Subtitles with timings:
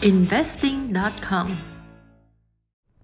[0.00, 1.46] investing.com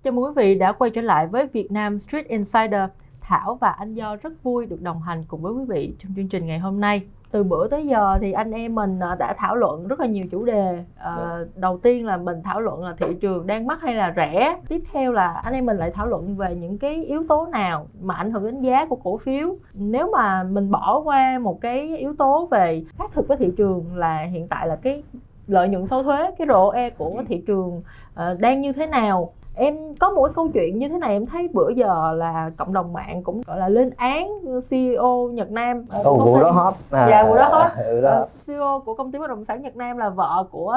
[0.05, 2.81] Chào mừng quý vị đã quay trở lại với Việt Nam Street Insider.
[3.21, 6.29] Thảo và anh Do rất vui được đồng hành cùng với quý vị trong chương
[6.29, 7.03] trình ngày hôm nay.
[7.31, 10.25] Từ bữa tới giờ thì anh em mình à, đã thảo luận rất là nhiều
[10.31, 10.85] chủ đề.
[10.97, 14.61] À, đầu tiên là mình thảo luận là thị trường đang mắc hay là rẻ.
[14.69, 17.87] Tiếp theo là anh em mình lại thảo luận về những cái yếu tố nào
[18.03, 19.57] mà ảnh hưởng đến giá của cổ phiếu.
[19.75, 23.97] Nếu mà mình bỏ qua một cái yếu tố về khác thực với thị trường
[23.97, 25.03] là hiện tại là cái
[25.47, 27.83] lợi nhuận sau thuế cái ROE của thị trường
[28.13, 29.33] uh, đang như thế nào?
[29.55, 32.73] Em có một cái câu chuyện như thế này em thấy bữa giờ là cộng
[32.73, 34.29] đồng mạng cũng gọi là lên án
[34.71, 35.85] CEO Nhật Nam.
[36.05, 36.75] Ồ, vụ đó hot.
[36.91, 37.71] À, dạ vụ đó hot.
[37.87, 38.21] ừ, đó.
[38.21, 40.77] Uh, CEO của công ty bất động sản Nhật Nam là vợ của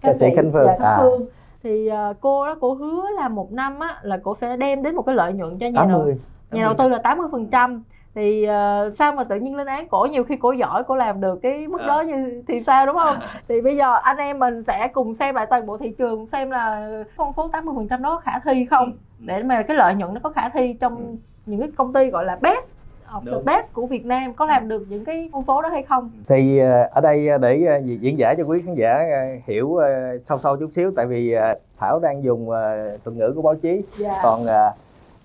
[0.00, 0.98] ca sĩ Khánh Phương, dạ, Khánh à.
[1.00, 1.26] Phương.
[1.62, 4.96] thì uh, cô đó cô hứa là một năm á là cô sẽ đem đến
[4.96, 6.14] một cái lợi nhuận cho nhà 80,
[6.50, 7.82] đầu nhà đầu tư là 80 phần trăm
[8.16, 11.20] thì uh, sao mà tự nhiên lên án cổ nhiều khi cổ giỏi cổ làm
[11.20, 11.86] được cái mức à.
[11.86, 13.16] đó như thì sao đúng không
[13.48, 16.50] thì bây giờ anh em mình sẽ cùng xem lại toàn bộ thị trường xem
[16.50, 19.24] là con số 80 phần trăm đó có khả thi không ừ, ừ.
[19.26, 21.14] để mà cái lợi nhuận nó có khả thi trong ừ.
[21.46, 22.64] những cái công ty gọi là best
[23.12, 25.82] of the best của Việt Nam có làm được những cái con số đó hay
[25.82, 29.02] không thì ờ, ở đây ờ, để diễn giải cho quý khán giả
[29.46, 29.78] hiểu
[30.24, 31.34] sâu sâu chút xíu tại vì
[31.78, 32.46] Thảo đang dùng
[33.04, 33.84] thuật ngữ của báo chí yeah.
[33.98, 34.20] Dạ.
[34.22, 34.46] còn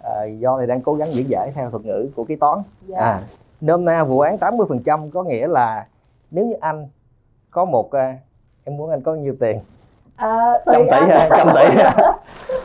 [0.03, 2.65] à, do này đang cố gắng diễn giải theo thuật ngữ của kế toán yeah.
[2.87, 2.97] Dạ.
[2.99, 3.19] à,
[3.61, 5.85] nôm na vụ án 80% có nghĩa là
[6.31, 6.87] nếu như anh
[7.51, 8.17] có một à,
[8.63, 9.59] em muốn anh có nhiêu tiền
[10.15, 11.83] à, trăm tỷ ha trăm tỷ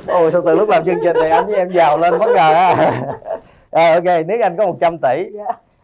[0.06, 2.52] ôi sao từ lúc làm chương trình này anh với em giàu lên bất ngờ
[2.54, 2.74] ha
[3.70, 5.32] à, ok nếu anh có 100 tỷ yeah.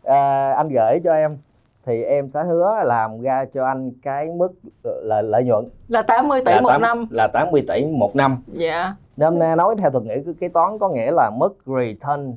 [0.05, 0.15] Dạ.
[0.15, 1.39] à, anh gửi cho em
[1.87, 4.53] thì em sẽ hứa làm ra cho anh cái mức
[4.83, 5.69] là lợi nhuận.
[5.89, 7.07] Là 80 tỷ là một 8, năm.
[7.11, 8.37] là 80 tỷ một năm.
[8.47, 8.95] Dạ.
[9.17, 12.35] Nên nói theo thuật ngữ kế toán có nghĩa là mức return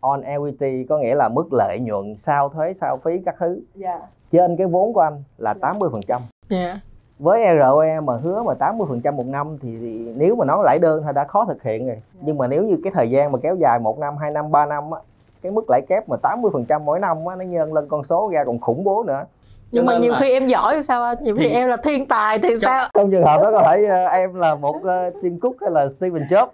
[0.00, 3.60] on equity có nghĩa là mức lợi nhuận sau thuế sau phí các thứ.
[3.82, 4.02] Yeah.
[4.32, 6.22] trên cái vốn của anh là 80 phần trăm.
[6.50, 6.78] Yeah.
[7.18, 10.58] với ROE mà hứa mà 80 phần trăm một năm thì, thì nếu mà nói
[10.64, 11.94] lãi đơn thì đã khó thực hiện rồi.
[11.94, 12.04] Yeah.
[12.20, 14.66] nhưng mà nếu như cái thời gian mà kéo dài một năm hai năm ba
[14.66, 15.00] năm á
[15.42, 18.04] cái mức lãi kép mà 80 phần trăm mỗi năm á nó nhân lên con
[18.04, 19.24] số ra còn khủng bố nữa.
[19.70, 20.18] Nhưng mà nhiều là...
[20.20, 21.16] khi em giỏi thì sao anh?
[21.20, 22.88] Nhiều khi em là thiên tài thì sao?
[22.94, 25.88] Trong trường hợp đó có thể uh, em là một uh, Tim Cook hay là
[25.96, 26.48] Steven Jobs?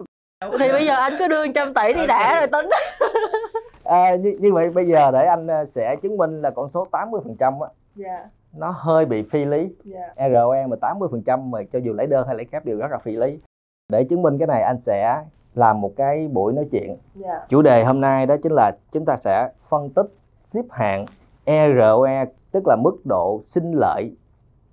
[0.59, 2.69] Thì bây giờ anh cứ đưa trăm tỷ đi đã rồi tính.
[3.83, 6.85] À, như, như vậy bây giờ để anh uh, sẽ chứng minh là con số
[6.91, 7.69] 80 phần trăm á
[8.05, 8.25] yeah.
[8.53, 9.69] nó hơi bị phi lý.
[9.93, 10.31] Yeah.
[10.31, 12.91] ROE mà 80 phần trăm mà cho dù lấy đơn hay lấy kép đều rất
[12.91, 13.39] là phi lý.
[13.91, 15.21] Để chứng minh cái này anh sẽ
[15.57, 17.49] làm một cái buổi nói chuyện yeah.
[17.49, 20.07] chủ đề hôm nay đó chính là chúng ta sẽ phân tích
[20.53, 21.05] xếp hạng
[21.47, 24.15] ROE tức là mức độ sinh lợi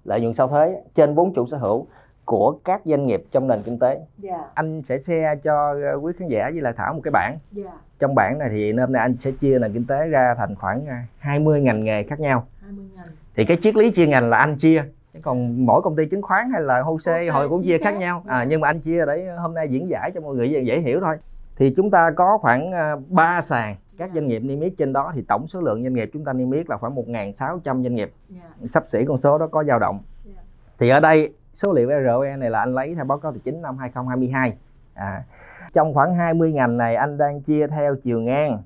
[0.04, 1.86] lợi nhuận sau thuế trên vốn chủ sở hữu
[2.24, 3.88] của các doanh nghiệp trong nền kinh tế.
[3.88, 4.06] Yeah.
[4.18, 4.38] Dạ.
[4.54, 7.30] Anh sẽ share cho ờ, quý khán giả với lại Thảo một cái bảng.
[7.30, 7.40] Yeah.
[7.52, 7.72] Dạ.
[7.98, 10.86] Trong bảng này thì hôm nay anh sẽ chia nền kinh tế ra thành khoảng
[11.18, 12.46] 20 ờ, ngành nghề khác nhau.
[12.60, 13.06] 20 ngành.
[13.36, 14.84] Thì cái triết lý chia ngành là anh chia.
[15.14, 17.98] Chứ còn mỗi công ty chứng khoán hay là HOSE họ cũng chia khác, khác
[17.98, 18.22] nhau.
[18.26, 21.00] À, nhưng mà anh chia để hôm nay diễn giải cho mọi người dễ hiểu
[21.00, 21.16] thôi.
[21.56, 22.70] Thì chúng ta có khoảng
[23.08, 25.94] 3 ờ, sàn các doanh nghiệp niêm yết trên đó thì tổng số lượng doanh
[25.94, 28.44] nghiệp chúng ta niêm yết là khoảng 1.600 doanh nghiệp yeah.
[28.60, 28.68] Dạ.
[28.72, 30.36] sắp xỉ con số đó có dao động yeah.
[30.36, 30.42] Dạ.
[30.78, 33.62] thì ở đây số liệu ROE này là anh lấy theo báo cáo tài chính
[33.62, 34.56] năm 2022
[34.94, 35.24] à,
[35.72, 38.62] trong khoảng 20 ngành này anh đang chia theo chiều ngang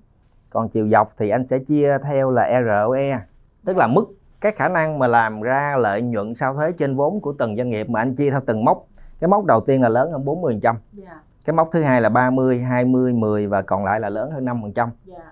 [0.50, 3.20] còn chiều dọc thì anh sẽ chia theo là ROE
[3.64, 4.04] tức là mức
[4.41, 7.70] cái khả năng mà làm ra lợi nhuận sau thuế trên vốn của từng doanh
[7.70, 8.86] nghiệp mà anh chia theo từng mốc
[9.20, 10.74] cái mốc đầu tiên là lớn hơn 40%
[11.04, 14.44] yeah cái mốc thứ hai là 30, 20, 10 và còn lại là lớn hơn
[14.44, 14.88] 5%.
[15.08, 15.22] Yeah.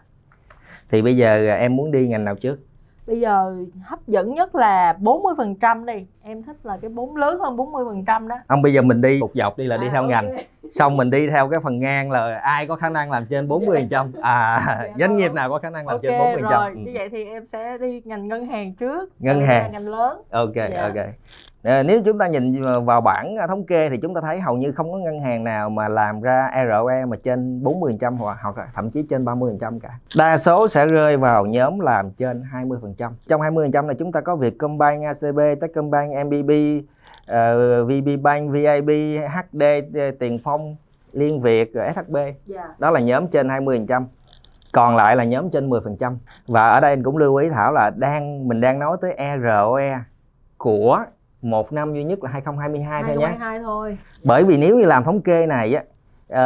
[0.90, 2.58] Thì bây giờ em muốn đi ngành nào trước?
[3.06, 6.06] Bây giờ hấp dẫn nhất là 40% đi.
[6.22, 8.36] Em thích là cái bốn lớn hơn 40% đó.
[8.48, 10.24] Không bây giờ mình đi một dọc đi là đi à, theo okay.
[10.24, 10.44] ngành.
[10.72, 13.72] Xong mình đi theo cái phần ngang là ai có khả năng làm trên 40%.
[13.72, 14.22] Yeah.
[14.22, 16.50] À yeah, dạ doanh nghiệp nào có khả năng làm okay, trên 40%.
[16.50, 16.76] Rồi, ừ.
[16.76, 19.10] như vậy thì em sẽ đi ngành ngân hàng trước.
[19.18, 19.72] Ngân hàng.
[19.72, 20.22] Ngành lớn.
[20.30, 20.54] Ok.
[20.54, 20.82] Dạ.
[20.82, 21.06] ok.
[21.64, 24.72] À, nếu chúng ta nhìn vào bảng thống kê thì chúng ta thấy hầu như
[24.72, 28.90] không có ngân hàng nào mà làm ra ROE mà trên 40% hoặc hoặc thậm
[28.90, 29.98] chí trên 30% cả.
[30.16, 33.10] Đa số sẽ rơi vào nhóm làm trên 20%.
[33.28, 38.90] Trong 20% này chúng ta có Vietcombank, ACB, Techcombank, MBB, uh, VB Bank, VIB,
[39.28, 39.62] HD,
[40.18, 40.76] Tiền Phong,
[41.12, 42.16] Liên Việt, SHB.
[42.16, 42.80] Yeah.
[42.80, 44.04] Đó là nhóm trên 20%
[44.72, 46.16] còn lại là nhóm trên 10%
[46.46, 49.98] và ở đây anh cũng lưu ý Thảo là đang mình đang nói tới ROE
[50.58, 51.04] của
[51.44, 53.64] một năm duy nhất là 2022, 2022 thôi nhé.
[53.64, 53.98] thôi.
[54.24, 55.82] Bởi vì nếu như làm thống kê này á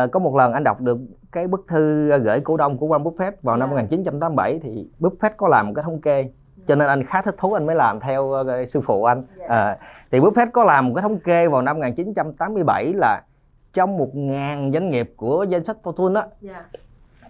[0.05, 0.99] uh, có một lần anh đọc được
[1.33, 3.61] cái bức thư gửi cổ đông của Warren Buffett vào yeah.
[3.61, 4.59] năm 1987 dạ.
[4.63, 6.31] thì Buffett có làm một cái thống kê
[6.67, 9.23] cho nên anh khá thích thú anh mới làm theo uh, sư phụ anh.
[9.39, 9.51] Yeah.
[9.51, 9.73] Dạ.
[9.73, 9.79] Uh,
[10.11, 13.23] thì Buffett có làm một cái thống kê vào năm 1987 là
[13.75, 16.33] trong một ngàn doanh nghiệp của danh sách Fortune á yeah.
[16.43, 16.81] Dạ.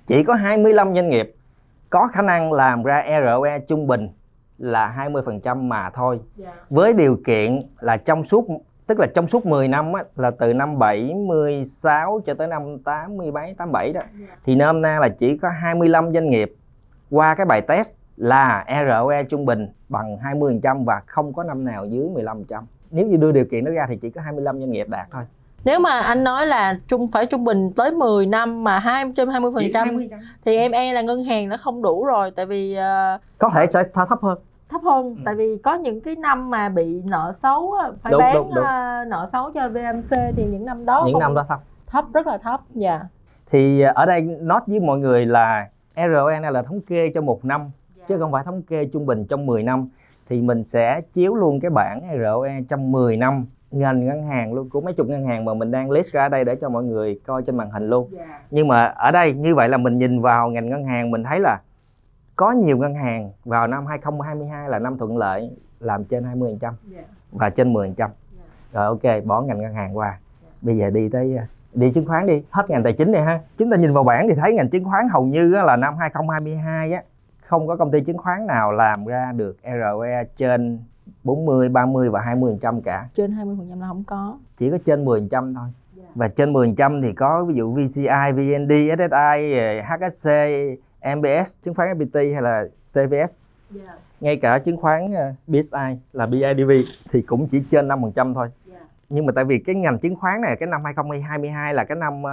[0.06, 1.34] chỉ có 25 doanh nghiệp
[1.90, 4.08] có khả năng làm ra ROE trung bình
[4.58, 6.20] là 20% mà thôi.
[6.38, 6.55] Yeah.
[6.55, 6.62] Dạ.
[6.70, 8.46] Với điều kiện là trong suốt
[8.88, 13.32] tức là trong suốt 10 năm á, là từ năm 76 cho tới năm 80
[13.32, 14.00] mấy 87 đó
[14.44, 16.55] thì nôm na là chỉ có 25 doanh nghiệp
[17.10, 21.87] qua cái bài test là ROE trung bình bằng 20% và không có năm nào
[21.87, 22.62] dưới 15%.
[22.90, 25.22] Nếu như đưa điều kiện đó ra thì chỉ có 25 doanh nghiệp đạt thôi.
[25.64, 29.28] Nếu mà anh nói là trung phải trung bình tới 10 năm mà 2 trên
[29.28, 29.88] 20 phần trăm
[30.44, 33.66] thì em e là ngân hàng nó không đủ rồi tại vì uh, có thể
[33.72, 35.22] sẽ thấp hơn thấp hơn ừ.
[35.24, 38.64] tại vì có những cái năm mà bị nợ xấu phải đúng, bán đúng, đúng.
[38.64, 42.26] Uh, nợ xấu cho VMC thì những năm đó những năm đó thấp thấp rất
[42.26, 43.06] là thấp dạ yeah.
[43.50, 47.44] thì ở đây nói với mọi người là ROE này là thống kê cho một
[47.44, 47.60] năm
[47.96, 48.08] yeah.
[48.08, 49.88] chứ không phải thống kê trung bình trong 10 năm
[50.28, 54.70] thì mình sẽ chiếu luôn cái bảng ROE trong 10 năm ngành ngân hàng luôn
[54.70, 57.20] của mấy chục ngân hàng mà mình đang list ra đây để cho mọi người
[57.26, 58.28] coi trên màn hình luôn yeah.
[58.50, 61.40] nhưng mà ở đây như vậy là mình nhìn vào ngành ngân hàng mình thấy
[61.40, 61.60] là
[62.38, 65.50] có nhiều ngân hàng vào năm 2022 là năm thuận lợi
[65.81, 66.75] làm trên 20% yeah.
[67.32, 68.11] và trên 10% yeah.
[68.73, 70.20] rồi ok bỏ ngành ngân hàng qua yeah.
[70.62, 73.40] bây giờ đi tới à, đi chứng khoán đi hết ngành tài chính này ha
[73.58, 76.93] chúng ta nhìn vào bảng thì thấy ngành chứng khoán hầu như là năm 2022
[76.93, 77.02] á
[77.40, 80.79] không có công ty chứng khoán nào làm ra được ROE trên
[81.25, 83.08] 40, 30 và 20 trăm cả.
[83.14, 84.38] Trên 20 phần trăm là không có.
[84.58, 85.69] Chỉ có trên 10 trăm thôi.
[85.96, 86.14] Yeah.
[86.14, 90.29] Và trên 10 trăm thì có ví dụ VCI, VND, SSI, HSC,
[91.02, 93.32] MBS, chứng khoán FPT hay là TVS.
[93.76, 93.98] Yeah.
[94.20, 96.70] Ngay cả chứng khoán ờ, BSI là BIDV
[97.10, 98.48] thì cũng chỉ trên 5% thôi.
[98.70, 98.82] Yeah.
[99.08, 102.22] Nhưng mà tại vì cái ngành chứng khoán này cái năm 2022 là cái năm
[102.22, 102.28] uh,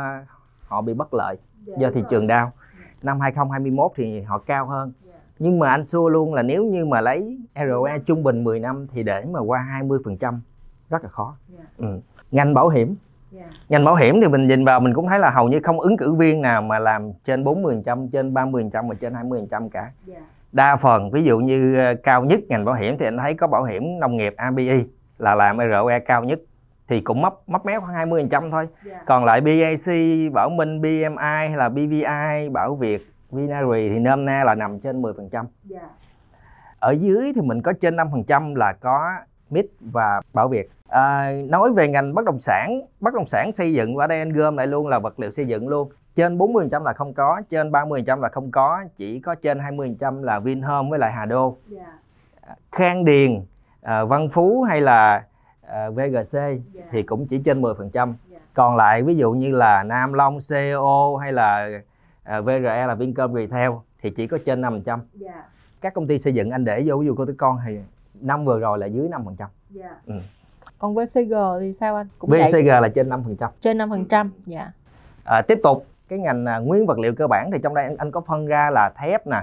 [0.68, 2.52] họ bị bất lợi yeah, do thị trường đau.
[2.80, 3.04] Yeah.
[3.04, 4.92] Năm 2021 thì họ cao hơn
[5.40, 8.88] nhưng mà anh xua luôn là nếu như mà lấy ROE trung bình 10 năm
[8.94, 10.40] thì để mà qua 20%
[10.90, 11.68] rất là khó yeah.
[11.78, 11.88] Dạ.
[11.88, 12.00] ừ.
[12.32, 12.96] ngành bảo hiểm
[13.38, 13.50] yeah.
[13.70, 15.98] ngành bảo hiểm thì mình nhìn vào mình cũng thấy là hầu như không ứng
[15.98, 20.24] cử viên nào mà làm trên 40% trên 30% và trên 20% cả yeah.
[20.52, 23.48] đa phần ví dụ như ờ, cao nhất ngành bảo hiểm thì anh thấy có
[23.48, 24.86] bảo hiểm nông nghiệp ABI
[25.18, 26.40] là làm ROE cao nhất
[26.88, 28.68] thì cũng mấp mấp méo khoảng 20% thôi.
[28.86, 29.06] Yeah.
[29.06, 29.94] Còn lại BAC,
[30.34, 35.02] Bảo Minh, BMI hay là BVI, Bảo Việt Vinary thì nôm na là nằm trên
[35.02, 35.32] 10%.
[35.32, 35.46] Yeah.
[35.64, 35.80] Dạ.
[36.80, 39.12] Ở dưới thì mình có trên 5% là có
[39.50, 40.70] MIT và Bảo Việt.
[40.90, 44.34] À, nói về ngành bất động sản, bất động sản xây dựng ở đây anh
[44.34, 45.90] gom lại luôn là vật liệu xây dựng luôn.
[46.16, 50.40] Trên 40% là không có, trên 30% là không có, chỉ có trên 20% là
[50.40, 51.58] Vinhome với lại Hà Đô.
[51.72, 51.88] Yeah.
[52.48, 52.56] Dạ.
[52.72, 53.42] Khang Điền,
[53.82, 55.26] à, Văn Phú hay là
[55.68, 56.60] à, VGC yeah.
[56.92, 57.94] thì cũng chỉ trên 10%.
[57.94, 58.42] Yeah.
[58.54, 61.70] Còn lại ví dụ như là Nam Long, CEO hay là
[62.24, 63.72] à, VRE là Vincom Retail
[64.02, 64.86] thì chỉ có trên 5%.
[64.86, 65.00] Yeah.
[65.14, 65.44] Dạ.
[65.82, 67.80] Các công ty xây dựng anh để vô ví dụ cô tới con thì
[68.22, 69.36] năm vừa rồi là dưới 5%.
[69.38, 69.50] Yeah.
[69.70, 69.96] Dạ.
[70.06, 70.16] Ừ.
[70.80, 72.08] Còn VCG thì sao anh?
[72.20, 72.82] Cũng VCG vậy.
[72.82, 73.50] là trên 5%.
[73.62, 74.72] Trên 5%, dạ.
[75.26, 77.98] À, tiếp tục cái ngành à, nguyên vật liệu cơ bản thì trong đây anh,
[77.98, 79.42] anh có phân ra là thép nè,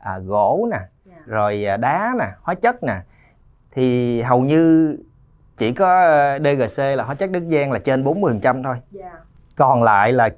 [0.00, 0.78] à, gỗ nè.
[1.04, 1.22] Dạ.
[1.26, 2.96] rồi à, đá nè, hóa chất nè.
[3.72, 4.96] Thì hầu như
[5.58, 8.76] chỉ có à, DGC là hóa chất Đức Giang là trên 40% thôi.
[8.98, 9.12] Yeah.
[9.56, 10.28] Còn lại là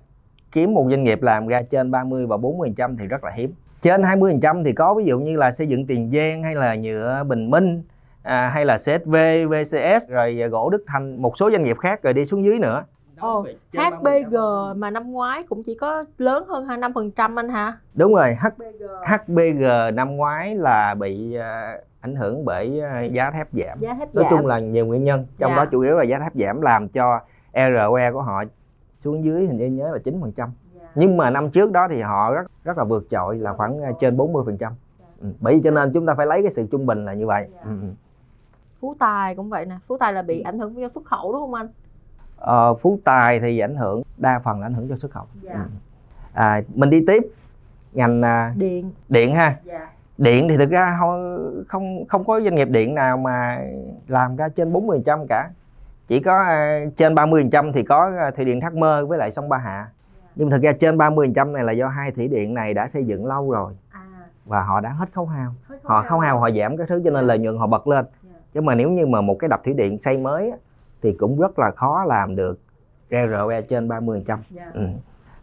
[0.53, 3.55] kiếm một doanh nghiệp làm ra trên 30 và 40 trăm thì rất là hiếm
[3.83, 6.75] trên 20 trăm thì có ví dụ như là xây dựng Tiền Giang hay là
[6.75, 7.83] nhựa Bình Minh
[8.23, 9.17] à, hay là CSV,
[9.49, 12.85] VCS rồi gỗ Đức Thành một số doanh nghiệp khác rồi đi xuống dưới nữa
[13.21, 14.37] Ồ, HBG
[14.77, 17.79] mà năm ngoái cũng chỉ có lớn hơn 25% anh hả?
[17.95, 18.85] Đúng rồi, HBG.
[19.07, 19.65] HBG
[19.95, 23.79] năm ngoái là bị uh, ảnh hưởng bởi uh, giá thép giảm.
[23.81, 24.31] Giá thép Nói giảm.
[24.31, 25.57] chung là nhiều nguyên nhân, trong dạ.
[25.57, 27.21] đó chủ yếu là giá thép giảm làm cho
[27.55, 28.45] ROE của họ
[29.05, 30.87] xuống dưới hình như nhớ là 9 phần trăm dạ.
[30.95, 34.17] nhưng mà năm trước đó thì họ rất rất là vượt trội là khoảng trên
[34.17, 35.07] 40 phần trăm dạ.
[35.21, 37.27] ừ, bởi vì cho nên chúng ta phải lấy cái sự trung bình là như
[37.27, 37.61] vậy dạ.
[37.65, 37.71] ừ.
[38.81, 38.87] Ừ.
[38.87, 41.41] Phú Tài cũng vậy nè Phú Tài là bị ảnh hưởng do xuất khẩu đúng
[41.41, 41.69] không anh
[42.37, 45.53] ờ, Phú Tài thì ảnh hưởng đa phần là ảnh hưởng do xuất khẩu dạ.
[45.53, 45.61] ừ.
[46.33, 47.23] à, mình đi tiếp
[47.93, 49.89] ngành uh, điện điện ha dạ.
[50.19, 53.65] điện thì thực ra không không không có doanh nghiệp điện nào mà
[54.09, 55.51] làm ra trên 40 trăm cả
[56.07, 59.49] chỉ có à, trên 30% thì có à, thủy điện Thác Mơ với lại sông
[59.49, 59.89] Ba Hạ
[60.37, 63.27] nhưng thực ra trên 30% này là do hai thủy điện này đã xây dựng
[63.27, 64.07] lâu rồi à.
[64.45, 67.27] và họ đã hết khấu hao họ khấu hao họ giảm cái thứ cho nên
[67.27, 68.20] lợi nhuận họ bật lên dạ.
[68.53, 70.53] Chứ mà nếu như mà một cái đập thủy điện xây mới
[71.03, 72.59] thì cũng rất là khó làm được
[73.11, 74.41] ROE trên 30% yeah.
[74.51, 74.71] Dạ.
[74.75, 74.87] ừ.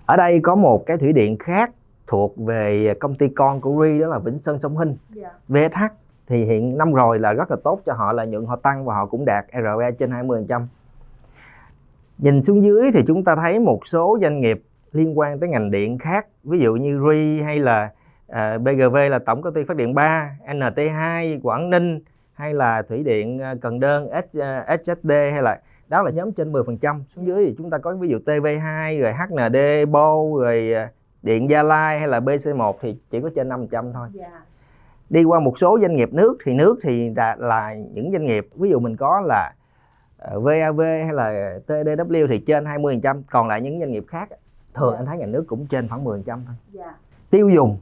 [0.05, 1.71] ở đây có một cái thủy điện khác
[2.07, 5.33] thuộc về công ty con của Ri đó là Vĩnh Sơn Sông Hinh yeah.
[5.47, 5.67] Dạ.
[5.69, 5.93] VSH
[6.27, 8.95] thì hiện năm rồi là rất là tốt cho họ là nhuận họ tăng và
[8.95, 10.61] họ cũng đạt ROE trên 20%.
[12.17, 15.71] Nhìn xuống dưới thì chúng ta thấy một số doanh nghiệp liên quan tới ngành
[15.71, 17.89] điện khác, ví dụ như RI hay là
[18.31, 21.99] uh, à, BGV là tổng công ty phát điện 3, NT2 Quảng Ninh
[22.38, 24.77] hay là thủy điện à, Cần Đơn, uh, à,
[25.08, 27.01] hay là đó là nhóm trên 10%.
[27.15, 30.74] Xuống dưới thì chúng ta có ví dụ TV2 rồi HND, BO rồi
[31.22, 34.08] điện Gia Lai hay là BC1 thì chỉ có trên 5% thôi.
[34.20, 34.41] Yeah dạ
[35.10, 38.48] đi qua một số doanh nghiệp nước thì nước thì là, là những doanh nghiệp
[38.56, 39.53] ví dụ mình có là
[40.34, 44.29] VAV hay là TDW thì trên 20% còn lại những doanh nghiệp khác
[44.74, 45.00] thường Dạ.
[45.00, 46.96] anh thấy nhà nước cũng trên khoảng 10% thôi dạ
[47.29, 47.77] tiêu dùng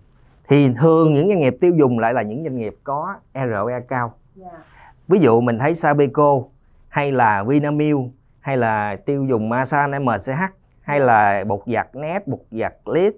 [0.48, 4.14] thì thường những doanh nghiệp tiêu dùng lại là những doanh nghiệp có ROE cao
[4.36, 4.64] dạ.
[5.08, 6.42] Ví dụ mình thấy Sabeco
[6.90, 8.00] hay là Vinamilk
[8.40, 10.42] hay là tiêu dùng Masan MCH
[10.82, 13.14] hay là bột giặt Nét, bột giặt Lít.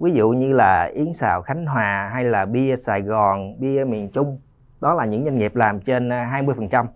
[0.00, 4.10] Ví dụ như là Yến Xào Khánh Hòa hay là bia Sài Gòn, bia miền
[4.10, 4.38] Trung.
[4.80, 6.86] Đó là những doanh nghiệp làm trên à, 20%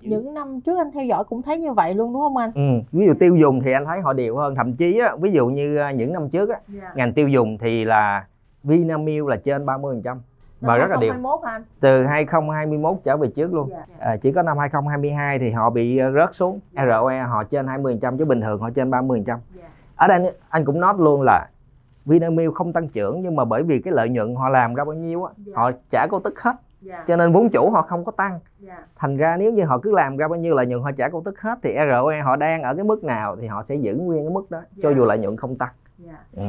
[0.00, 2.50] những năm trước anh theo dõi cũng thấy như vậy luôn đúng không anh?
[2.54, 2.82] Ừ.
[2.92, 4.54] ví dụ tiêu dùng thì anh thấy họ đều hơn.
[4.54, 6.92] Thậm chí á, ví dụ như à, những năm trước á, dạ.
[6.94, 8.26] ngành tiêu dùng thì là
[8.64, 10.16] Vinamilk là trên 30%
[10.60, 11.62] và rất là đều 2021 hả anh?
[11.80, 13.68] Từ 2021 trở về trước luôn.
[13.70, 13.84] Dạ.
[13.98, 16.60] À, chỉ có năm 2022 thì họ bị ờ, rớt xuống.
[16.88, 19.38] ROE họ trên 20% chứ bình thường họ trên 30% dạ.
[19.96, 21.48] Ở đây anh cũng nói luôn là
[22.06, 24.94] Vinamilk không tăng trưởng nhưng mà bởi vì cái lợi nhuận họ làm ra bao
[24.94, 25.52] nhiêu á Dạ.
[25.56, 26.56] họ trả cổ tức hết.
[26.80, 27.04] Dạ.
[27.06, 28.40] Cho nên vốn chủ họ không có tăng.
[28.58, 28.78] Dạ.
[28.96, 31.22] Thành ra nếu như họ cứ làm ra bao nhiêu lợi nhuận họ trả cổ
[31.24, 34.24] tức hết thì ROE họ đang ở cái mức nào thì họ sẽ giữ nguyên
[34.24, 34.96] cái mức đó cho Dạ.
[34.96, 35.72] dù lợi nhuận không tăng.
[35.98, 36.16] Dạ.
[36.36, 36.42] Ừ.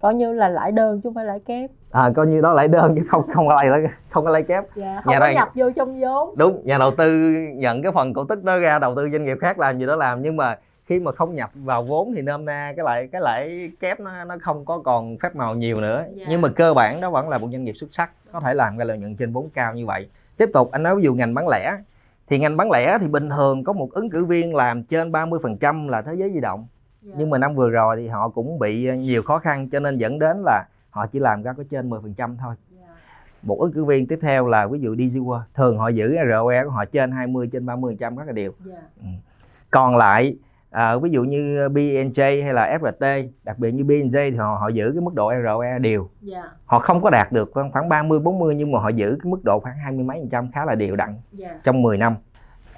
[0.00, 1.70] coi như là lãi đơn chứ không phải lãi kép.
[1.90, 3.68] À, coi như đó lãi đơn chứ không không có lãi
[4.10, 4.64] không có lãi kép.
[4.74, 6.34] Dạ không Nhà có đây- nhập vô trong vốn.
[6.36, 9.38] Đúng nhà đầu tư nhận cái phần cổ tức đó ra đầu tư doanh nghiệp
[9.40, 12.44] khác làm gì đó làm nhưng mà khi mà không nhập vào vốn thì nôm
[12.44, 16.04] na cái lại cái lãi kép nó nó không có còn phép màu nhiều nữa.
[16.14, 16.24] Dạ.
[16.28, 18.78] nhưng mà cơ bản đó vẫn là một doanh nghiệp xuất sắc có thể làm
[18.78, 20.08] cái lợi nhuận trên vốn cao như vậy.
[20.36, 21.76] Tiếp tục anh nói ví dụ ngành bán lẻ.
[22.28, 25.88] Thì ngành bán lẻ thì bình thường có một ứng cử viên làm trên 30%
[25.88, 26.66] là thế giới di động
[27.02, 27.14] Dạ.
[27.18, 30.18] nhưng mà năm vừa rồi thì họ cũng bị nhiều khó khăn cho nên dẫn
[30.18, 32.54] đến là họ chỉ làm ra có trên 10% thôi.
[32.70, 32.86] Dạ.
[33.42, 36.64] Một ứng cử viên tiếp theo là ví dụ DG World thường họ giữ ROE
[36.64, 39.08] của họ trên 20 trên 30 trăm rất là đều dạ.
[39.70, 40.36] Còn lại
[40.70, 44.68] à, ví dụ như B&J hay là FRT đặc biệt như B&J thì họ họ
[44.68, 46.08] giữ cái mức độ ROE đều.
[46.20, 46.42] Dạ.
[46.66, 49.44] Họ không có đạt được khoảng khoảng 30 40 nhưng mà họ giữ cái mức
[49.44, 51.60] độ khoảng hai mươi mấy phần trăm khá là đều đặn dạ.
[51.64, 52.16] trong 10 năm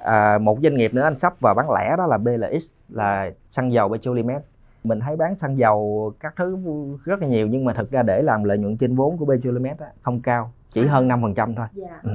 [0.05, 3.73] à, một doanh nghiệp nữa anh sắp vào bán lẻ đó là BLX là xăng
[3.73, 4.43] dầu Petrolimex
[4.85, 6.59] mình thấy bán xăng dầu các thứ
[7.05, 9.77] rất là nhiều nhưng mà thực ra để làm lợi nhuận trên vốn của Petrolimex
[10.03, 11.67] không cao chỉ hơn 5% thôi.
[11.73, 12.01] Dạ.
[12.03, 12.11] Ừ.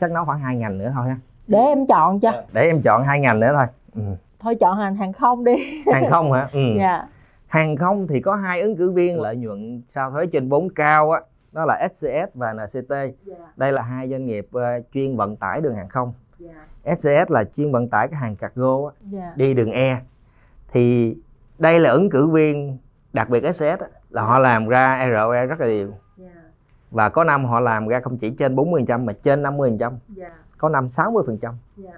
[0.00, 1.16] chắc nó khoảng hai ngành nữa thôi ha.
[1.46, 2.42] Để em chọn cho.
[2.52, 3.66] Để em chọn hai ngành nữa thôi.
[3.94, 4.02] Ừ.
[4.38, 5.82] thôi chọn hàng hàng không đi.
[5.92, 6.48] Hàng không hả?
[6.52, 6.60] Ừ.
[6.78, 7.06] dạ.
[7.46, 11.10] Hàng không thì có hai ứng cử viên lợi nhuận sau thuế trên vốn cao
[11.10, 11.20] á.
[11.52, 12.90] Đó là SCS và NCT
[13.24, 13.34] dạ.
[13.56, 16.94] Đây là hai doanh nghiệp ờ, chuyên vận tải đường hàng không dạ.
[16.96, 19.32] SCS là chuyên vận tải cái hàng cargo á, dạ.
[19.36, 20.00] Đi đường e.
[20.72, 21.14] Thì
[21.58, 22.78] đây là ứng cử viên
[23.12, 26.28] đặc biệt SCS á, là họ làm ra ROE rất là đều dạ.
[26.90, 30.30] Và có năm họ làm ra không chỉ trên 40% mà trên 50% dạ.
[30.58, 31.90] Có năm 60% dạ.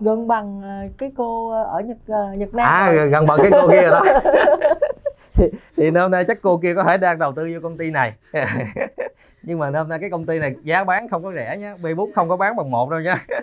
[0.00, 3.08] Gần bằng ờ, cái cô ở nhật ờ, nhật nam à rồi.
[3.08, 4.04] gần bằng cái cô kia đó.
[5.34, 7.90] Thì, thì hôm nay chắc cô kia có thể đang đầu tư vô công ty
[7.90, 8.12] này
[9.42, 12.10] nhưng mà hôm nay cái công ty này giá bán không có rẻ nhé B4
[12.14, 13.26] không có bán bằng một đâu nha.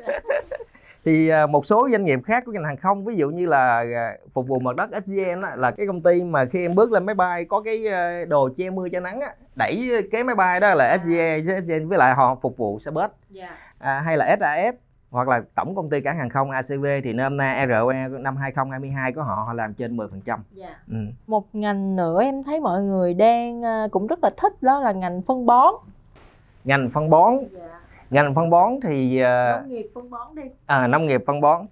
[1.06, 3.78] Thì à, một số doanh nghiệp khác của ngành hàng không ví dụ như là
[3.96, 7.06] à, phục vụ mặt đất SGN là cái công ty mà khi em bước lên
[7.06, 10.60] máy bay có cái à, đồ che mưa che nắng á, đẩy cái máy bay
[10.60, 13.58] đó là SGN, SGN với lại họ phục vụ xe bus dạ.
[13.80, 14.76] À, hay là SAS
[15.12, 19.14] hoặc là tổng công ty cảng hàng không ACV thì nôm na ROE năm 2022
[19.14, 20.40] của họ họ làm trên 10%.
[20.52, 20.96] dạ Ừ.
[21.28, 24.92] một ngành nữa em thấy mọi người đang ờ, cũng rất là thích đó là
[24.92, 25.74] ngành phân bón
[26.64, 27.70] Ngành phân bón, dạ
[28.10, 31.66] ngành phân bón thì à, nông nghiệp phân bón đi à, nông nghiệp phân bón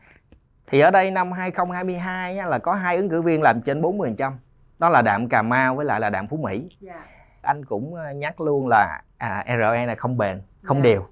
[0.67, 4.31] thì ở đây năm 2022 á, là có hai ứng cử viên làm trên 40%.
[4.79, 6.69] Đó là đạm Cà Mau với lại là đạm Phú Mỹ.
[6.79, 7.05] dạ
[7.41, 10.83] Anh cũng à, nhắc luôn là à, ROE này không bền, không Dạ.
[10.83, 11.05] đều.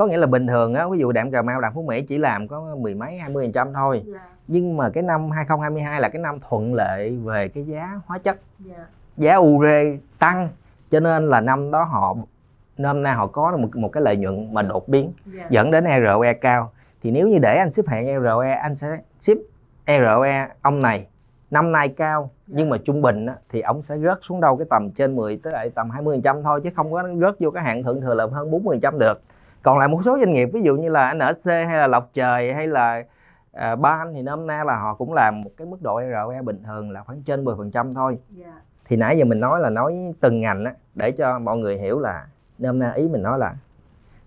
[0.00, 2.18] Có nghĩa là bình thường á, ví dụ đạm Cà Mau, đạm Phú Mỹ chỉ
[2.18, 4.02] làm có mười mấy 20% thôi.
[4.06, 4.28] dạ.
[4.48, 8.38] Nhưng mà cái năm 2022 là cái năm thuận lợi về cái giá hóa chất.
[8.58, 8.86] Dạ.
[9.16, 10.48] Giá ure tăng
[10.90, 12.16] cho nên là năm đó họ
[12.78, 15.46] năm nay họ có một một cái lợi nhuận mà đột biến dạ.
[15.50, 16.72] dẫn đến ROE cao.
[17.02, 19.36] Thì nếu như để anh xếp hạng ROE anh sẽ xếp
[19.86, 21.06] ROE ông này
[21.50, 24.66] năm nay cao nhưng mà trung bình á, thì ông sẽ rớt xuống đâu cái
[24.70, 27.64] tầm trên 10 tới lại tầm 20 trăm thôi chứ không có rớt vô cái
[27.64, 29.22] hạng thượng thừa là hơn 40 trăm được
[29.62, 32.54] còn lại một số doanh nghiệp ví dụ như là NRC hay là Lộc Trời
[32.54, 33.02] hay là
[33.52, 36.62] à, Ban thì năm nay là họ cũng làm một cái mức độ ROE bình
[36.66, 38.52] thường là khoảng trên 10 phần trăm thôi dạ
[38.84, 41.98] thì nãy giờ mình nói là nói từng ngành á để cho mọi người hiểu
[42.00, 42.26] là
[42.58, 43.54] nôm na ý mình nói là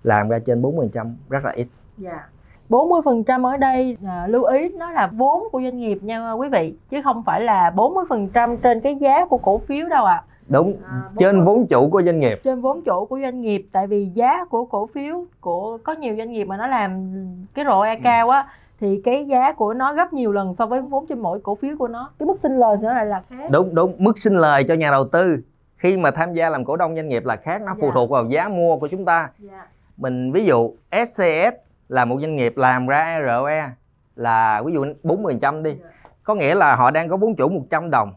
[0.03, 2.27] làm ra trên 40% rất là ít Dạ.
[2.69, 6.75] 40% ở đây à, lưu ý nó là vốn của doanh nghiệp nha quý vị
[6.89, 10.23] chứ không phải là 40% trên cái giá của cổ phiếu đâu ạ.
[10.47, 10.77] Đúng.
[10.89, 12.41] À, trên vốn chủ của doanh nghiệp.
[12.43, 16.15] Trên vốn chủ của doanh nghiệp tại vì giá của cổ phiếu của có nhiều
[16.17, 17.13] doanh nghiệp mà nó làm
[17.53, 18.47] cái ROE cao á
[18.79, 21.75] thì cái giá của nó gấp nhiều lần so với vốn trên mỗi cổ phiếu
[21.79, 22.09] của nó.
[22.19, 23.51] Cái mức sinh lời nó lại là khác.
[23.51, 23.95] đúng đúng.
[23.97, 25.39] Mức sinh lời cho nhà đầu tư.
[25.77, 27.91] Khi mà tham gia làm cổ đông doanh nghiệp là khác nó phụ Dạ.
[27.93, 29.29] thuộc vào giá mua của chúng ta.
[29.39, 29.65] Dạ.
[29.97, 31.55] mình ví dụ SCS
[31.89, 33.69] là một doanh nghiệp làm ra ROE
[34.15, 35.75] là ví dụ 40 trăm đi.
[36.23, 38.13] Có nghĩa là họ đang có vốn chủ 100 đồng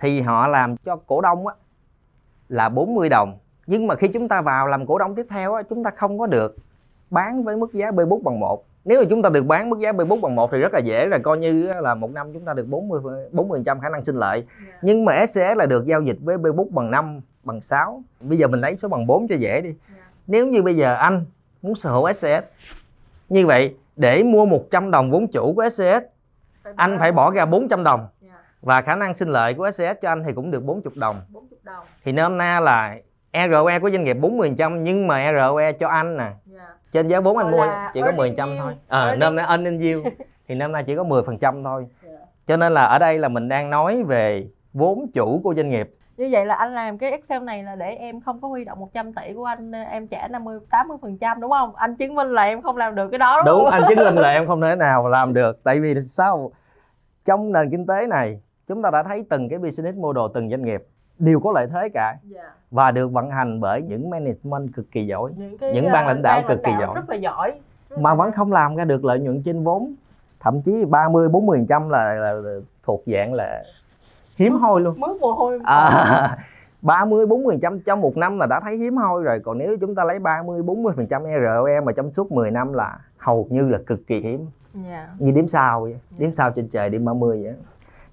[0.00, 1.54] thì họ làm cho cổ đông á
[2.48, 3.38] là 40 đồng.
[3.66, 6.18] Nhưng mà khi chúng ta vào làm cổ đông tiếp theo á chúng ta không
[6.18, 6.56] có được
[7.10, 8.64] bán với mức giá B bút bằng một.
[8.84, 10.78] Nếu mà chúng ta được bán mức giá B bút bằng một thì rất là
[10.78, 13.00] dễ là coi như là một năm chúng ta được 40
[13.32, 14.38] 40 trăm khả năng sinh lợi.
[14.38, 14.78] Yeah.
[14.82, 18.38] nhưng mà SCS là được giao dịch với B bút bằng 5 bằng 6 bây
[18.38, 19.68] giờ mình lấy số bằng 4 cho dễ đi.
[19.68, 20.06] Yeah.
[20.26, 21.24] nếu như bây giờ anh
[21.62, 22.44] muốn sở hữu SCS
[23.28, 26.04] như vậy để mua 100 đồng vốn chủ của SCS
[26.76, 28.06] anh phải bỏ ra 400 đồng
[28.62, 31.16] và khả năng sinh lợi của SCS cho anh thì cũng được 40 đồng.
[31.28, 31.84] 40 đồng.
[32.04, 32.96] Thì nôm na là
[33.50, 36.24] ROE của doanh nghiệp 40% nhưng mà ROE cho anh nè.
[36.24, 36.68] Yeah.
[36.92, 38.76] Trên giá vốn anh mua chỉ có 10% thôi.
[38.88, 40.06] Ờ à, nôm na earning yield
[40.48, 41.86] thì năm nay chỉ có 10% thôi.
[42.06, 42.20] Yeah.
[42.46, 45.90] Cho nên là ở đây là mình đang nói về vốn chủ của doanh nghiệp
[46.18, 48.80] như vậy là anh làm cái Excel này là để em không có huy động
[48.80, 52.28] 100 tỷ của anh em trả 50 80 phần trăm đúng không anh chứng minh
[52.28, 54.60] là em không làm được cái đó đúng, đúng anh chứng minh là em không
[54.60, 56.52] thể nào làm được tại vì sao
[57.24, 60.64] trong nền kinh tế này chúng ta đã thấy từng cái business model từng doanh
[60.64, 60.86] nghiệp
[61.18, 62.20] đều có lợi thế cả yeah.
[62.24, 62.52] Dạ.
[62.70, 66.22] và được vận hành bởi những management cực kỳ giỏi những, cái, những ban lãnh
[66.22, 67.52] đạo ban cực kỳ giỏi rất là giỏi
[67.90, 69.94] rất mà vẫn không làm ra được lợi nhuận trên vốn
[70.40, 73.64] thậm chí 30 40 trăm là, là, là thuộc dạng là
[74.36, 76.38] hiếm hoi luôn mướt mồ hôi à,
[76.82, 79.94] 30 40 trăm trong một năm là đã thấy hiếm hoi rồi còn nếu chúng
[79.94, 83.68] ta lấy 30 40 phần trăm ROE mà trong suốt 10 năm là hầu như
[83.68, 84.86] là cực kỳ hiếm yeah.
[84.88, 85.08] Dạ.
[85.18, 86.02] như đếm sao vậy yeah.
[86.18, 87.54] đếm sao trên trời đêm 30 vậy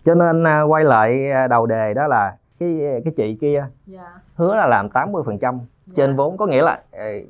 [0.05, 3.69] cho nên à, quay lại à, đầu đề đó là cái cái chị kia yeah.
[3.87, 4.19] Dạ.
[4.35, 5.93] hứa là làm 80 phần trăm dạ.
[5.95, 6.79] trên vốn có nghĩa là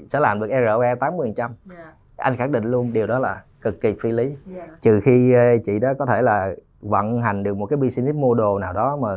[0.10, 1.52] sẽ làm được ROE 80 phần trăm
[2.18, 4.70] anh khẳng định luôn điều đó là cực kỳ phi lý yeah.
[4.82, 6.52] trừ khi à, chị đó có thể là
[6.82, 9.10] vận hành được một cái business model nào đó mà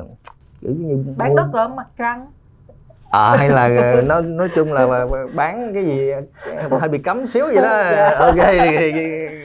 [0.61, 2.27] kiểu như bán đất ở mặt trăng
[3.11, 6.11] à, hay là nó nói chung là bán cái gì
[6.71, 8.19] hơi bị cấm xíu vậy đó yeah.
[8.19, 8.93] ok thì,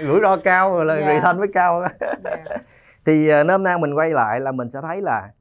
[0.07, 1.23] rủi ro cao rồi là yeah.
[1.23, 2.61] thanh mới cao yeah.
[3.05, 5.31] Thì uh, nôm na mình quay lại là mình sẽ thấy là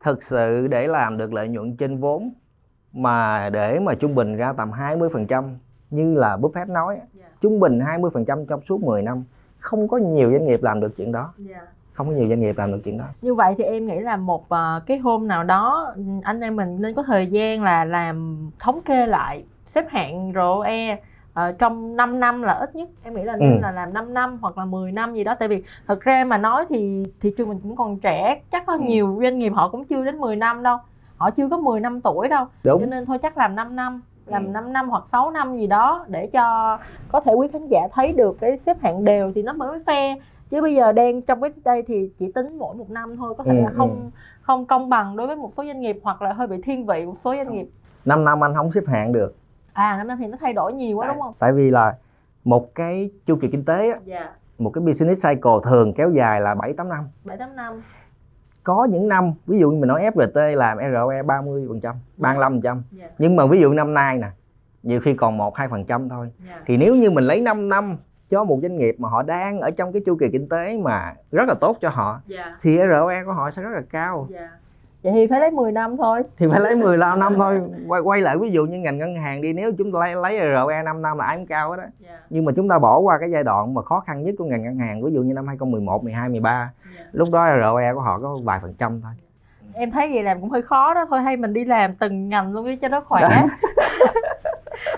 [0.00, 2.32] thực sự để làm được lợi nhuận trên vốn
[2.92, 5.54] mà để mà trung bình ra tầm 20%
[5.90, 7.30] như là Buffett nói yeah.
[7.40, 9.24] trung bình 20% trong suốt 10 năm
[9.58, 11.32] không có nhiều doanh nghiệp làm được chuyện đó.
[11.48, 11.68] Yeah
[12.00, 13.04] không có nhiều doanh nghiệp làm được chuyện đó.
[13.22, 16.82] Như vậy thì em nghĩ là một uh, cái hôm nào đó anh em mình
[16.82, 20.96] nên có thời gian là làm thống kê lại xếp hạng ROE
[21.32, 23.58] uh, trong 5 năm là ít nhất em nghĩ là nên ừ.
[23.62, 26.38] là làm 5 năm hoặc là 10 năm gì đó tại vì thật ra mà
[26.38, 28.78] nói thì thị trường mình cũng còn trẻ chắc có ừ.
[28.78, 30.78] nhiều doanh nghiệp họ cũng chưa đến 10 năm đâu
[31.16, 32.80] họ chưa có 10 năm tuổi đâu Đúng.
[32.80, 34.50] cho nên thôi chắc làm 5 năm làm ừ.
[34.50, 38.12] 5 năm hoặc 6 năm gì đó để cho có thể quý khán giả thấy
[38.12, 40.16] được cái xếp hạng đều thì nó mới fair
[40.50, 43.44] chứ bây giờ đang trong cái đây thì chỉ tính mỗi một năm thôi có
[43.44, 44.18] thể ừ, là không ừ.
[44.42, 47.06] không công bằng đối với một số doanh nghiệp hoặc là hơi bị thiên vị
[47.06, 47.66] một số doanh nghiệp
[48.04, 49.34] 5 năm anh không xếp hạng được
[49.72, 51.96] à năm năm thì nó thay đổi nhiều quá tại, đúng không tại vì là
[52.44, 54.02] một cái chu kỳ kinh tế á, yeah.
[54.06, 54.32] Dạ.
[54.58, 57.82] một cái business cycle thường kéo dài là 7 8 năm 7 8 năm
[58.64, 62.52] có những năm ví dụ như mình nói FRT làm ROE 30 phần trăm 35
[62.52, 63.08] phần trăm dạ.
[63.18, 64.28] nhưng mà ví dụ năm nay nè
[64.82, 66.58] nhiều khi còn một hai phần trăm thôi yeah.
[66.58, 66.62] Dạ.
[66.66, 67.96] thì nếu như mình lấy 5 năm
[68.30, 71.14] cho một doanh nghiệp mà họ đang ở trong cái chu kỳ kinh tế mà
[71.32, 72.48] rất là tốt cho họ yeah.
[72.62, 74.50] thì ROE của họ sẽ rất là cao yeah.
[75.02, 76.22] Vậy thì phải lấy 10 năm thôi.
[76.36, 77.60] Thì phải lấy 10 năm thôi.
[77.88, 80.54] Quay quay lại ví dụ như ngành ngân hàng đi nếu chúng ta lấy, lấy
[80.54, 82.20] ROE 5 năm là ai cũng cao đó yeah.
[82.30, 84.62] nhưng mà chúng ta bỏ qua cái giai đoạn mà khó khăn nhất của ngành
[84.62, 86.50] ngân hàng ví dụ như năm 2011 12 13
[86.96, 87.08] yeah.
[87.12, 89.12] lúc đó ROE của họ có vài phần trăm thôi.
[89.74, 91.20] Em thấy vậy làm cũng hơi khó đó thôi.
[91.20, 93.28] Hay mình đi làm từng ngành luôn đi cho nó khỏe.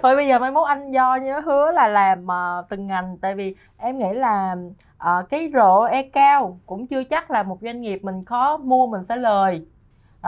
[0.03, 3.17] Thôi bây giờ mai mốt anh do như hứa là làm uh, từng ngành.
[3.21, 4.57] Tại vì em nghĩ là
[4.97, 9.03] uh, cái ROE cao cũng chưa chắc là một doanh nghiệp mình khó mua mình
[9.09, 9.67] sẽ lời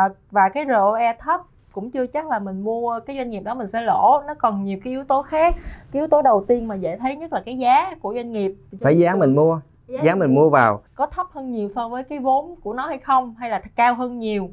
[0.06, 1.40] uh, và cái ROE thấp
[1.72, 4.22] cũng chưa chắc là mình mua cái doanh nghiệp đó mình sẽ lỗ.
[4.26, 5.54] Nó còn nhiều cái yếu tố khác.
[5.92, 8.54] Cái yếu tố đầu tiên mà dễ thấy nhất là cái giá của doanh nghiệp.
[8.80, 9.60] Phải giá mình mua.
[9.86, 10.48] Giá, giá mình mua.
[10.48, 10.82] vào.
[10.94, 13.94] Có thấp hơn nhiều so với cái vốn của nó hay không hay là cao
[13.94, 14.50] hơn nhiều.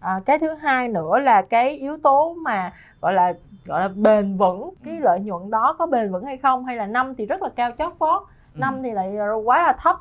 [0.00, 3.32] À, cái thứ hai nữa là cái yếu tố mà gọi là
[3.64, 4.70] gọi là bền vững.
[4.84, 6.64] Cái lợi nhuận đó có bền vững hay không?
[6.64, 8.22] Hay là năm thì rất là cao chót vót.
[8.54, 8.58] Ừ.
[8.60, 9.96] năm thì lại quá là thấp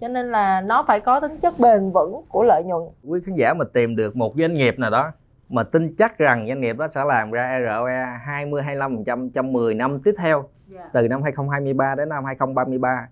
[0.00, 3.34] cho nên là nó phải có tính chất bền vững của lợi nhuận quý khán
[3.36, 5.12] giả mà tìm được một doanh nghiệp nào đó
[5.48, 9.74] mà tin chắc rằng doanh nghiệp đó sẽ làm ra ROE 20 25% trong 10
[9.74, 10.84] năm tiếp theo yeah.
[10.84, 10.90] Dạ.
[10.92, 13.08] từ năm 2023 đến năm 2033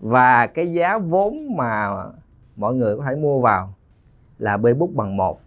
[0.00, 1.90] và cái giá vốn mà
[2.56, 3.74] mọi người có thể mua vào
[4.38, 5.40] là B book bằng 1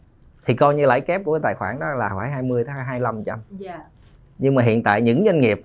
[0.45, 3.23] thì coi như lãi kép của cái tài khoản đó là phải 20 tới 25
[3.23, 3.81] trăm yeah.
[4.37, 5.61] nhưng mà hiện tại những doanh nghiệp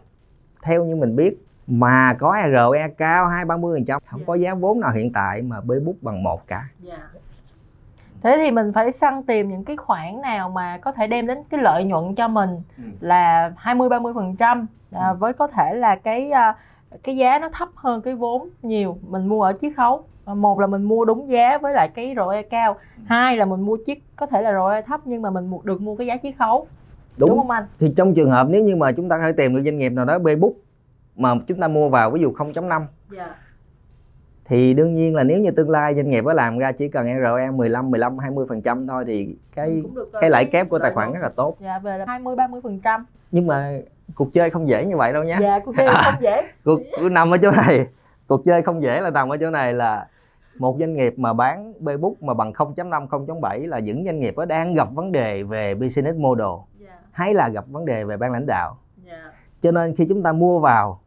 [0.63, 4.27] theo như mình biết mà có ROE cao hai ba mươi phần trăm không yeah.
[4.27, 7.01] có giá vốn nào hiện tại mà bê bút bằng một cả yeah.
[8.23, 11.39] thế thì mình phải săn tìm những cái khoản nào mà có thể đem đến
[11.51, 12.85] cái lợi nhuận cho mình ừ.
[13.01, 15.15] là 20 30 phần trăm à, ừ.
[15.15, 16.57] với có thể là cái uh,
[17.03, 20.67] cái giá nó thấp hơn cái vốn nhiều mình mua ở chiết khấu một là
[20.67, 24.27] mình mua đúng giá với lại cái ROE cao hai là mình mua chiếc có
[24.27, 26.67] thể là ROE thấp nhưng mà mình được mua cái giá chiết khấu
[27.17, 29.33] đúng, đúng không anh thì trong trường hợp nếu như mà chúng ta có thể
[29.33, 30.57] tìm được doanh nghiệp nào đó bê bút
[31.17, 32.85] mà chúng ta mua vào ví dụ 0.5
[33.17, 33.31] yeah.
[34.45, 37.07] thì đương nhiên là nếu như tương lai doanh nghiệp có làm ra chỉ cần
[37.23, 39.83] ROE 15 15 20 phần trăm thôi thì cái
[40.21, 42.81] cái lãi kép của tài khoản rất là tốt dạ về là 20 30 phần
[42.81, 43.73] trăm nhưng mà
[44.15, 47.35] cuộc chơi không dễ như vậy đâu nhé dạ cuộc chơi không dễ cuộc nằm
[47.35, 47.87] ở chỗ này
[48.27, 50.07] cuộc chơi không dễ là nằm ở chỗ này là
[50.59, 54.45] một doanh nghiệp mà bán bút mà bằng 0.5 0.7 là những doanh nghiệp đó
[54.45, 56.63] đang gặp vấn đề về business model yeah.
[56.81, 57.09] Dạ.
[57.13, 58.77] hay là gặp vấn đề về ban lãnh đạo.
[58.77, 58.82] Dạ.
[59.63, 61.01] Cho nên khi chúng ta mua vào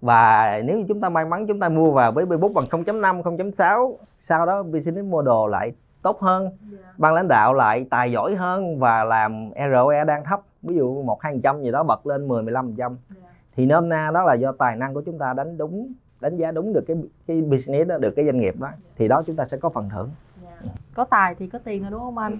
[0.00, 3.22] và nếu như chúng ta may mắn chúng ta mua vào với bút bằng 0.5
[3.22, 6.54] 0.6 sau đó business model lại tốt hơn yeah.
[6.72, 6.92] Dạ.
[6.98, 11.22] ban lãnh đạo lại tài giỏi hơn và làm ROE đang thấp ví dụ một
[11.22, 13.32] hai trăm gì đó bật lên 10 15 trăm yeah.
[13.56, 16.50] thì nôm na đó là do tài năng của chúng ta đánh đúng đánh giá
[16.50, 19.46] đúng được cái cái business đó được cái doanh nghiệp đó thì đó chúng ta
[19.50, 20.10] sẽ có phần thưởng
[20.44, 20.58] yeah.
[20.64, 20.70] Dạ.
[20.94, 22.38] có tài thì có tiền rồi đúng không anh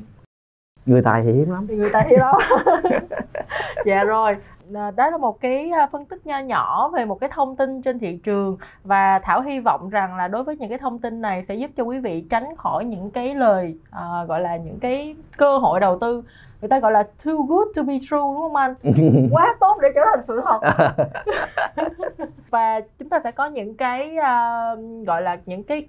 [0.87, 2.37] người tài thì hiếm lắm thì người tài hiếm lắm
[3.87, 4.37] dạ rồi
[4.71, 7.99] đó là một cái à, phân tích nho nhỏ về một cái thông tin trên
[7.99, 11.45] thị trường và thảo hy vọng rằng là đối với những cái thông tin này
[11.45, 15.17] sẽ giúp cho quý vị tránh khỏi những cái lời uh, gọi là những cái
[15.37, 16.23] cơ hội đầu tư
[16.65, 18.75] người ta gọi là too good to be true đúng không anh?
[19.31, 20.61] Quá tốt để trở thành sự thật.
[22.51, 25.87] Và chúng ta sẽ có những cái uh, gọi là những cái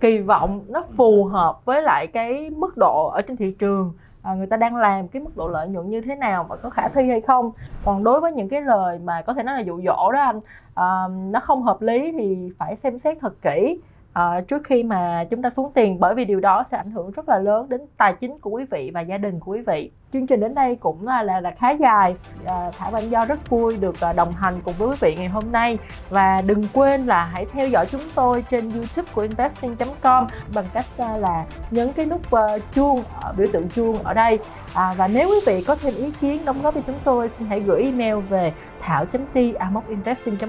[0.00, 3.92] kỳ vọng nó phù hợp với lại cái mức độ ở trên thị trường
[4.28, 6.70] à, người ta đang làm cái mức độ lợi nhuận như thế nào và có
[6.70, 7.52] khả thi hay không?
[7.84, 10.40] Còn đối với những cái lời mà có thể nói là dụ dỗ đó anh
[10.74, 13.80] à, nó không hợp lý thì phải xem xét thật kỹ.
[14.12, 17.10] À, trước khi mà chúng ta xuống tiền bởi vì điều đó sẽ ảnh hưởng
[17.10, 19.90] rất là lớn đến tài chính của quý vị và gia đình của quý vị
[20.12, 22.14] chương trình đến đây cũng là là, là khá dài.
[22.46, 25.28] À, thảo và do rất vui được à, đồng hành cùng với quý vị ngày
[25.28, 25.78] hôm nay.
[26.10, 30.84] Và đừng quên là hãy theo dõi chúng tôi trên youtube của investing.com bằng cách
[30.98, 33.02] à, là nhấn cái nút uh, chuông
[33.36, 34.38] biểu tượng chuông ở đây.
[34.74, 37.48] À, và nếu quý vị có thêm ý kiến đóng góp với chúng tôi xin
[37.48, 39.54] hãy gửi email về thảo.ti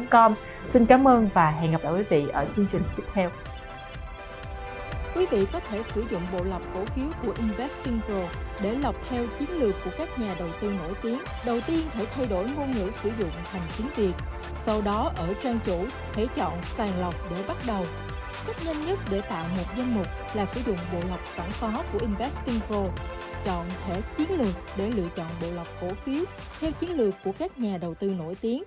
[0.10, 0.34] com.
[0.70, 3.30] Xin cảm ơn và hẹn gặp lại quý vị ở chương trình tiếp theo.
[5.20, 8.24] Quý vị có thể sử dụng bộ lọc cổ phiếu của Investing Pro
[8.62, 11.20] để lọc theo chiến lược của các nhà đầu tư nổi tiếng.
[11.46, 14.14] Đầu tiên, hãy thay đổi ngôn ngữ sử dụng thành tiếng Việt.
[14.66, 17.86] Sau đó, ở trang chủ, hãy chọn sàng lọc để bắt đầu.
[18.48, 21.84] Cách nhanh nhất để tạo một danh mục là sử dụng bộ lọc sẵn có
[21.94, 22.84] của Investing Pro.
[23.46, 26.24] Chọn thẻ chiến lược để lựa chọn bộ lọc cổ phiếu
[26.60, 28.64] theo chiến lược của các nhà đầu tư nổi tiếng